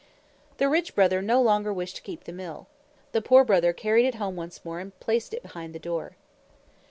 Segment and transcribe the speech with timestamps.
[0.57, 2.65] The Rich Brother no longer wished to keep the Mill.
[3.11, 6.15] The Poor Brother carried it home once more and placed it behind the door.